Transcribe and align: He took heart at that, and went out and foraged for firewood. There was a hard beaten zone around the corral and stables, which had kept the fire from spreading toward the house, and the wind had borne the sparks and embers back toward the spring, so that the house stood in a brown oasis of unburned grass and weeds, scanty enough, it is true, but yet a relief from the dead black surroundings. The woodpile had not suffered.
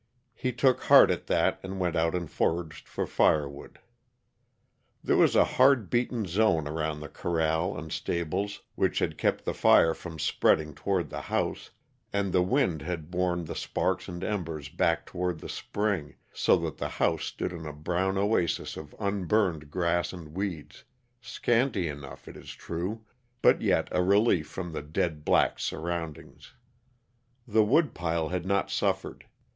He 0.33 0.51
took 0.51 0.81
heart 0.85 1.11
at 1.11 1.27
that, 1.27 1.59
and 1.61 1.79
went 1.79 1.95
out 1.95 2.15
and 2.15 2.27
foraged 2.27 2.87
for 2.87 3.05
firewood. 3.05 3.77
There 5.03 5.15
was 5.15 5.35
a 5.35 5.43
hard 5.45 5.91
beaten 5.91 6.25
zone 6.25 6.67
around 6.67 7.01
the 7.01 7.07
corral 7.07 7.77
and 7.77 7.91
stables, 7.91 8.63
which 8.73 8.97
had 8.97 9.15
kept 9.19 9.45
the 9.45 9.53
fire 9.53 9.93
from 9.93 10.17
spreading 10.17 10.73
toward 10.73 11.11
the 11.11 11.21
house, 11.21 11.69
and 12.11 12.33
the 12.33 12.41
wind 12.41 12.81
had 12.81 13.11
borne 13.11 13.45
the 13.45 13.53
sparks 13.55 14.07
and 14.07 14.23
embers 14.23 14.69
back 14.69 15.05
toward 15.05 15.37
the 15.39 15.47
spring, 15.47 16.15
so 16.33 16.57
that 16.57 16.77
the 16.77 16.89
house 16.89 17.25
stood 17.25 17.53
in 17.53 17.67
a 17.67 17.71
brown 17.73 18.17
oasis 18.17 18.75
of 18.77 18.95
unburned 18.99 19.69
grass 19.69 20.11
and 20.11 20.35
weeds, 20.35 20.83
scanty 21.21 21.87
enough, 21.87 22.27
it 22.27 22.35
is 22.35 22.49
true, 22.53 23.05
but 23.43 23.61
yet 23.61 23.87
a 23.91 24.01
relief 24.01 24.47
from 24.47 24.71
the 24.73 24.81
dead 24.81 25.23
black 25.23 25.59
surroundings. 25.59 26.53
The 27.47 27.63
woodpile 27.63 28.29
had 28.29 28.47
not 28.47 28.71
suffered. 28.71 29.25